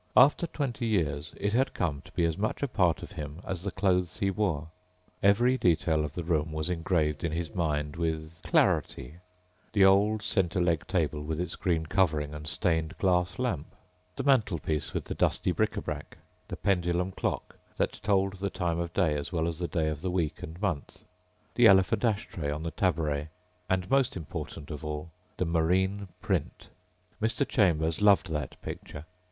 [0.17, 3.61] After twenty years it had come to be as much a part of him as
[3.61, 4.69] the clothes he wore.
[5.21, 8.33] Every detail of the room was engraved in his mind with...
[8.41, 9.17] clarity;
[9.73, 13.75] the old center leg table with its green covering and stained glass lamp;
[14.15, 18.79] the mantelpiece with the dusty bric a brac; the pendulum clock that told the time
[18.79, 21.03] of day as well as the day of the week and month;
[21.53, 23.27] the elephant ash tray on the tabaret
[23.69, 26.69] and, most important of all, the marine print.
[27.21, 27.47] Mr.
[27.47, 29.05] Chambers loved that picture.